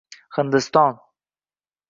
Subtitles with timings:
[0.37, 0.97] Hindiston.